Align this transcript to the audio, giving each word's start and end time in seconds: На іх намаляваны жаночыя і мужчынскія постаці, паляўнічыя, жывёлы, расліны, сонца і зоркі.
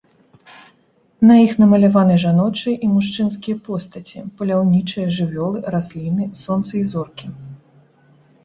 На 1.31 1.35
іх 1.45 1.51
намаляваны 1.63 2.15
жаночыя 2.23 2.75
і 2.87 2.89
мужчынскія 2.95 3.55
постаці, 3.67 4.25
паляўнічыя, 4.41 5.05
жывёлы, 5.19 5.59
расліны, 5.77 6.23
сонца 6.43 6.71
і 6.81 6.87
зоркі. 6.97 7.27